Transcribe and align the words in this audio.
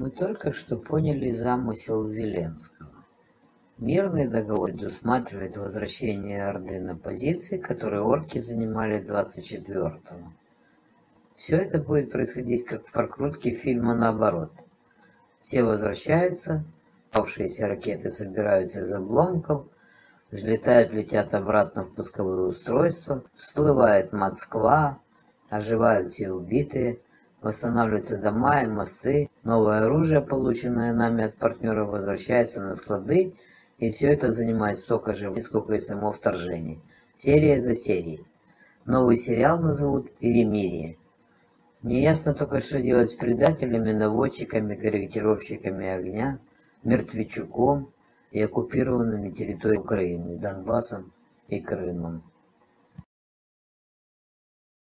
Мы 0.00 0.10
только 0.10 0.50
что 0.50 0.78
поняли 0.78 1.30
замысел 1.30 2.06
Зеленского. 2.06 2.88
Мирный 3.76 4.28
договор 4.28 4.72
предусматривает 4.72 5.58
возвращение 5.58 6.48
Орды 6.48 6.80
на 6.80 6.96
позиции, 6.96 7.58
которые 7.58 8.00
орки 8.00 8.38
занимали 8.38 9.04
24-го. 9.06 10.32
Все 11.34 11.56
это 11.56 11.82
будет 11.82 12.10
происходить 12.10 12.64
как 12.64 12.86
в 12.86 12.92
прокрутке 12.92 13.50
фильма 13.50 13.94
наоборот. 13.94 14.52
Все 15.42 15.64
возвращаются, 15.64 16.64
павшиеся 17.10 17.68
ракеты 17.68 18.10
собираются 18.10 18.80
из 18.80 18.92
обломков, 18.94 19.66
взлетают, 20.30 20.94
летят 20.94 21.34
обратно 21.34 21.84
в 21.84 21.92
пусковые 21.94 22.46
устройства, 22.46 23.22
всплывает 23.34 24.14
Москва, 24.14 24.98
оживают 25.50 26.10
все 26.10 26.30
убитые, 26.30 27.00
восстанавливаются 27.42 28.18
дома 28.18 28.62
и 28.62 28.66
мосты, 28.66 29.30
новое 29.44 29.84
оружие, 29.84 30.20
полученное 30.20 30.92
нами 30.92 31.24
от 31.24 31.36
партнеров, 31.36 31.90
возвращается 31.90 32.60
на 32.60 32.74
склады, 32.74 33.34
и 33.78 33.90
все 33.90 34.08
это 34.08 34.30
занимает 34.30 34.78
столько 34.78 35.14
же, 35.14 35.34
сколько 35.40 35.74
и 35.74 35.80
само 35.80 36.12
вторжение. 36.12 36.80
Серия 37.14 37.60
за 37.60 37.74
серией. 37.74 38.26
Новый 38.84 39.16
сериал 39.16 39.60
назовут 39.60 40.12
«Перемирие». 40.18 40.96
Неясно 41.82 42.34
только, 42.34 42.60
что 42.60 42.80
делать 42.80 43.10
с 43.10 43.14
предателями, 43.14 43.92
наводчиками, 43.92 44.74
корректировщиками 44.74 45.86
огня, 45.86 46.38
мертвечуком 46.84 47.90
и 48.32 48.42
оккупированными 48.42 49.30
территориями 49.30 49.82
Украины, 49.82 50.36
Донбассом 50.36 51.12
и 51.48 51.58
Крымом. 51.60 52.22